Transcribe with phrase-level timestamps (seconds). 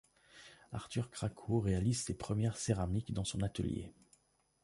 [0.71, 3.93] Arthur Craco réalise ses premières céramiques dans son atelier.